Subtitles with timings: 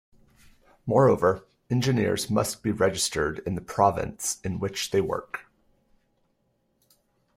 [0.87, 5.45] Moreover, engineers must be registered in the province in which they work.